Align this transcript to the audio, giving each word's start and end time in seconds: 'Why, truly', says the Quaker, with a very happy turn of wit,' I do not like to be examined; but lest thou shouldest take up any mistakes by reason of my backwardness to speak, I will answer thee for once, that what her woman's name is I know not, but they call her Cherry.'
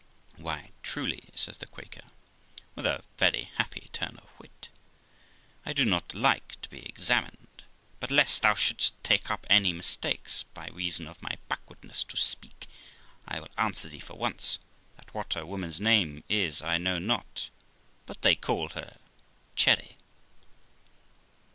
'Why, 0.47 0.71
truly', 0.81 1.25
says 1.35 1.59
the 1.59 1.67
Quaker, 1.67 2.01
with 2.73 2.87
a 2.87 3.03
very 3.19 3.51
happy 3.57 3.87
turn 3.93 4.17
of 4.17 4.31
wit,' 4.39 4.69
I 5.63 5.73
do 5.73 5.85
not 5.85 6.15
like 6.15 6.59
to 6.63 6.69
be 6.69 6.83
examined; 6.87 7.61
but 7.99 8.09
lest 8.09 8.41
thou 8.41 8.55
shouldest 8.55 8.93
take 9.03 9.29
up 9.29 9.45
any 9.47 9.73
mistakes 9.73 10.41
by 10.55 10.69
reason 10.69 11.05
of 11.05 11.21
my 11.21 11.37
backwardness 11.49 12.03
to 12.05 12.17
speak, 12.17 12.65
I 13.27 13.39
will 13.41 13.51
answer 13.59 13.89
thee 13.89 13.99
for 13.99 14.15
once, 14.15 14.57
that 14.95 15.13
what 15.13 15.33
her 15.35 15.45
woman's 15.45 15.79
name 15.79 16.23
is 16.27 16.63
I 16.63 16.79
know 16.79 16.97
not, 16.97 17.51
but 18.07 18.23
they 18.23 18.33
call 18.33 18.69
her 18.69 18.97
Cherry.' 19.55 19.97